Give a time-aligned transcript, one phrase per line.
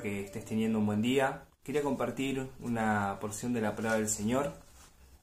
[0.00, 1.44] que estés teniendo un buen día.
[1.62, 4.52] Quería compartir una porción de la palabra del Señor.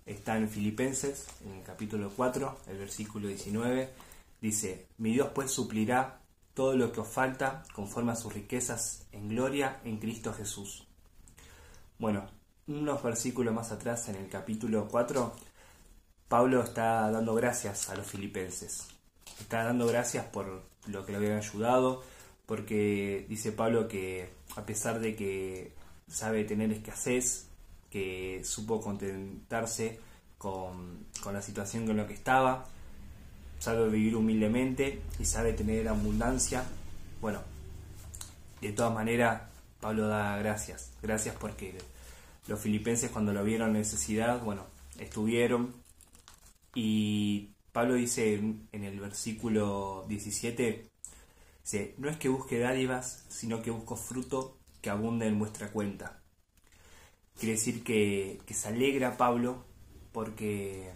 [0.05, 3.89] Está en Filipenses, en el capítulo 4, el versículo 19.
[4.41, 6.19] Dice, mi Dios pues suplirá
[6.53, 10.85] todo lo que os falta conforme a sus riquezas en gloria en Cristo Jesús.
[11.97, 12.25] Bueno,
[12.67, 15.33] unos versículos más atrás, en el capítulo 4,
[16.27, 18.87] Pablo está dando gracias a los filipenses.
[19.39, 22.03] Está dando gracias por lo que le habían ayudado,
[22.49, 25.71] porque dice Pablo que a pesar de que
[26.07, 27.47] sabe tener escasez,
[27.91, 29.99] que supo contentarse
[30.39, 32.65] con, la situación con la que estaba,
[33.59, 36.63] sabe vivir humildemente y sabe tener abundancia,
[37.21, 37.41] bueno,
[38.61, 39.43] de todas maneras
[39.79, 41.77] Pablo da gracias, gracias porque
[42.47, 44.65] los filipenses cuando lo vieron necesidad, bueno,
[44.97, 45.75] estuvieron.
[46.73, 50.89] Y Pablo dice en el versículo 17,
[51.97, 56.19] no es que busque dádivas, sino que busco fruto que abunde en vuestra cuenta.
[57.37, 59.63] Quiere decir que, se alegra Pablo
[60.11, 60.91] porque,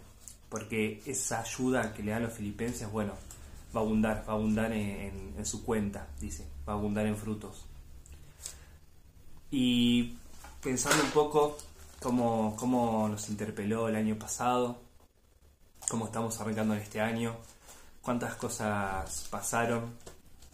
[0.49, 3.13] porque esa ayuda que le dan los filipenses, bueno,
[3.75, 7.17] va a abundar, va a abundar en, en su cuenta, dice, va a abundar en
[7.17, 7.65] frutos.
[9.51, 10.15] Y
[10.61, 11.57] pensando un poco
[12.01, 14.81] cómo, cómo nos interpeló el año pasado,
[15.89, 17.35] cómo estamos arrancando en este año,
[18.01, 19.93] cuántas cosas pasaron,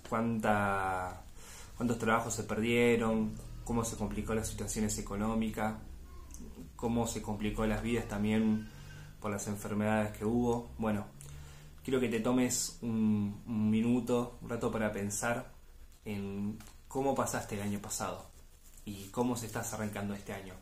[0.09, 1.21] cuánta,
[1.77, 5.75] cuántos trabajos se perdieron, cómo se complicó las situaciones económicas,
[6.75, 8.67] cómo se complicó las vidas también
[9.21, 10.71] por las enfermedades que hubo.
[10.79, 11.05] Bueno,
[11.83, 15.51] quiero que te tomes un, minuto, un rato para pensar
[16.03, 16.57] en
[16.87, 18.25] cómo pasaste el año pasado
[18.85, 20.55] y cómo se estás arrancando este año.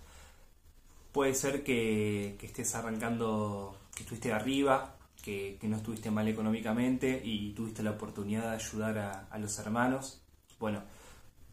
[1.14, 4.97] Puede ser que, que estés arrancando, que estuviste arriba,
[5.28, 10.21] que, no estuviste mal económicamente y tuviste la oportunidad de ayudar a, los hermanos.
[10.58, 10.82] Bueno,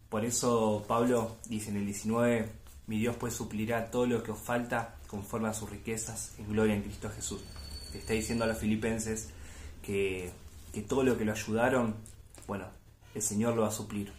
[0.09, 2.49] por eso Pablo dice en el 19,
[2.87, 6.75] mi Dios pues suplirá todo lo que os falta conforme a sus riquezas en gloria
[6.75, 7.43] en Cristo Jesús.
[7.93, 9.31] Está diciendo a los filipenses
[9.83, 10.31] que,
[10.73, 11.97] que todo lo que lo ayudaron,
[12.47, 12.67] bueno,
[13.12, 14.12] el Señor lo va a suplir.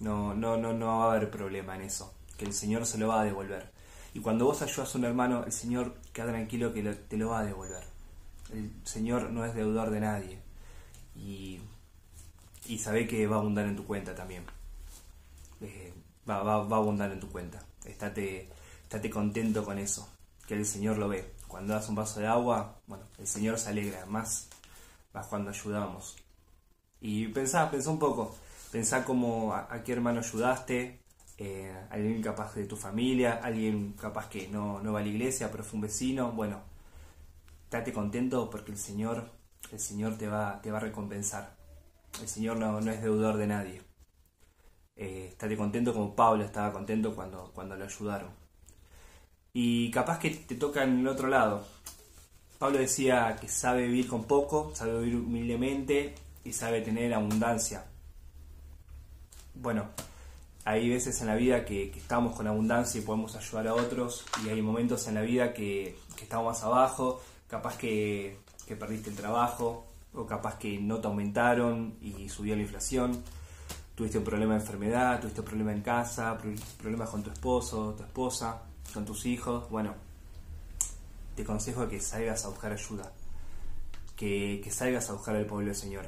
[0.00, 3.08] No, no, no, no va a haber problema en eso, que el Señor se lo
[3.08, 3.70] va a devolver.
[4.14, 7.40] Y cuando vos ayudas a un hermano, el Señor queda tranquilo que te lo va
[7.40, 7.97] a devolver
[8.52, 10.38] el Señor no es deudor de nadie.
[11.14, 11.60] Y,
[12.66, 14.44] y sabe que va a abundar en tu cuenta también.
[15.60, 15.92] Eh,
[16.28, 17.64] va, va, va, a abundar en tu cuenta.
[17.84, 18.48] Estate,
[18.82, 20.08] estate contento con eso,
[20.46, 21.34] que el Señor lo ve.
[21.46, 24.48] Cuando das un vaso de agua, bueno, el Señor se alegra, más,
[25.12, 26.16] más cuando ayudamos.
[27.00, 28.36] Y pensá, pensá un poco,
[28.70, 31.00] pensá como a, qué hermano ayudaste,
[31.38, 35.50] eh, alguien capaz de tu familia, alguien capaz que no, no va a la iglesia,
[35.50, 36.60] pero fue un vecino, bueno,
[37.68, 39.30] Estate contento porque el Señor,
[39.70, 41.54] el Señor te va, te va a recompensar.
[42.18, 43.82] El Señor no, es deudor de nadie.
[44.96, 48.30] Eh, estate contento como Pablo estaba contento cuando, cuando lo ayudaron.
[49.52, 51.62] Y capaz que te toca en el otro lado.
[52.58, 56.14] Pablo decía que sabe vivir con poco, sabe vivir humildemente
[56.44, 57.84] y sabe tener abundancia.
[59.52, 59.90] Bueno,
[60.64, 64.48] hay veces en la vida que, estamos con abundancia y podemos ayudar a otros y
[64.48, 68.38] hay momentos en la vida que, que estamos más abajo capaz que,
[68.78, 73.22] perdiste el trabajo, o capaz que no te aumentaron y subió la inflación,
[73.94, 76.38] tuviste un problema de enfermedad, tuviste un problema en casa,
[76.78, 78.62] problemas con tu esposo, tu esposa,
[78.94, 79.94] con tus hijos, bueno,
[81.34, 83.12] te aconsejo que salgas a buscar ayuda,
[84.14, 86.06] que, salgas a buscar al pueblo del Señor,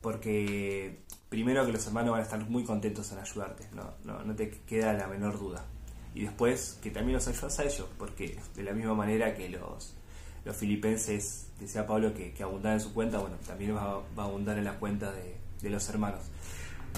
[0.00, 4.34] porque primero que los hermanos van a estar muy contentos en ayudarte, no, no, no
[4.34, 5.64] te queda la menor duda.
[6.14, 9.92] Y después que también los ayudas a ellos, porque de la misma manera que los,
[10.46, 14.64] los filipenses, decía Pablo, que, que en su cuenta, bueno, también va, a abundar en
[14.64, 16.20] la cuenta de, los hermanos.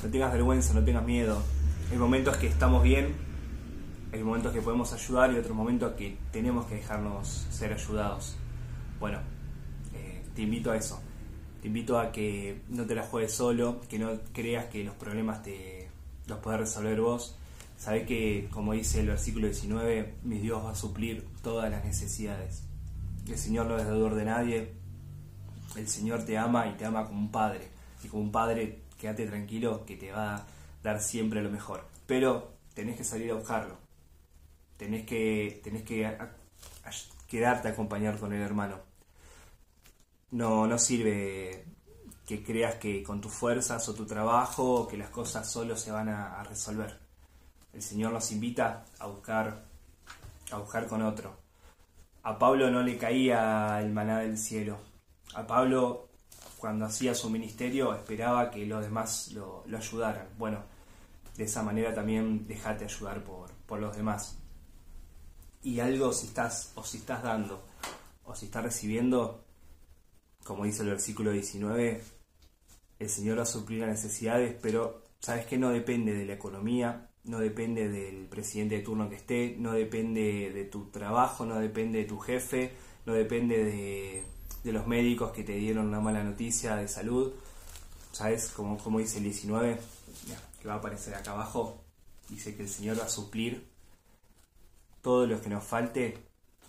[0.05, 1.43] No tengas vergüenza, no tengas miedo.
[1.91, 3.15] Hay momentos que estamos bien,
[4.13, 8.37] hay momentos que podemos ayudar y otros momentos que tenemos que dejarnos ser ayudados.
[9.01, 9.21] Bueno,
[9.95, 11.01] eh, te invito a eso.
[11.63, 15.43] Te invito a que no te la juegues solo, que no creas que los problemas
[15.43, 15.89] te
[16.27, 17.35] los puedes resolver vos.
[17.79, 22.68] Sabe que, como dice el versículo 19, mi Dios va a suplir todas las necesidades.
[23.29, 24.73] El Señor no es deudor de nadie.
[25.77, 27.69] El Señor te ama y te ama como un padre.
[28.03, 30.47] Y como un padre, quédate tranquilo que te va a
[30.83, 31.87] dar siempre lo mejor.
[32.07, 33.77] Pero tenés que salir a buscarlo.
[34.79, 36.17] Tenés que, tenés que
[37.27, 38.81] quedarte a acompañar con el hermano.
[40.31, 41.65] No, no sirve
[42.27, 46.09] que creas que con tus fuerzas o tu trabajo que las cosas solo se van
[46.09, 46.99] a, a resolver.
[47.73, 49.65] El Señor nos invita a buscar,
[50.51, 51.48] a buscar con otro
[52.29, 54.77] a Pablo no le caía el maná del cielo.
[55.33, 56.11] A Pablo,
[56.59, 60.29] cuando hacía su ministerio, esperaba que los demás lo, ayudaran.
[60.37, 60.63] Bueno,
[61.39, 64.37] de esa manera también dejate ayudar por, por los demás.
[65.63, 67.63] Y algo si estás, o si estás dando,
[68.27, 69.43] o si estás recibiendo,
[70.45, 72.05] como dice el versículo 19,
[72.99, 77.08] el Señor va a suplir las necesidades, pero sabes que no depende de la economía,
[77.25, 81.99] no depende del presidente de turno que esté, no depende de tu trabajo, no depende
[81.99, 82.73] de tu jefe,
[83.07, 87.33] no depende de, los médicos que te dieron una mala noticia de salud.
[88.13, 88.49] ¿Sabes?
[88.49, 89.79] Como, como dice el 19,
[90.61, 91.81] que va a aparecer acá abajo,
[92.29, 93.67] dice que el Señor va a suplir
[95.03, 96.19] todo lo que nos falte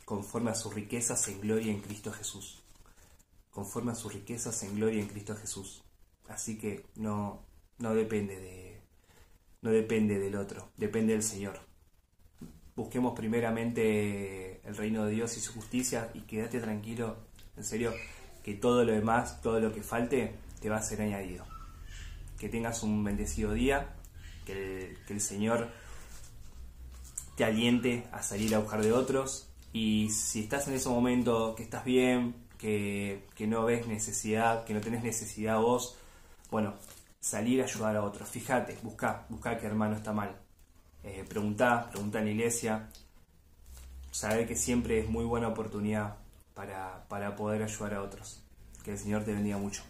[0.06, 2.62] conforme a sus riquezas en gloria en Cristo Jesús.
[3.52, 5.84] Conforme a sus riquezas en gloria en Cristo Jesús.
[6.28, 7.44] Así que no,
[7.80, 8.79] no depende de
[9.62, 11.60] no depende del otro, depende del Señor.
[12.76, 17.18] Busquemos primeramente el reino de Dios y su justicia y quédate tranquilo,
[17.58, 17.94] en serio,
[18.44, 21.46] que todo lo demás, todo lo que falte, te va a ser añadido.
[22.40, 23.96] Que tengas un bendecido día,
[24.46, 25.70] que el, Señor
[27.36, 31.64] te aliente a salir a buscar de otros y si estás en ese momento que
[31.64, 35.98] estás bien, que, que no ves necesidad, que no tenés necesidad vos,
[36.50, 36.74] bueno,
[37.20, 38.30] salir a ayudar a otros.
[38.30, 40.36] Fíjate, busca, busca que hermano está mal.
[41.04, 42.90] Eh, pregunta, pregunta en la iglesia.
[44.12, 46.16] Sabe que siempre es muy buena oportunidad
[46.54, 48.44] para, para poder ayudar a otros.
[48.84, 49.84] Que el Señor te bendiga mucho.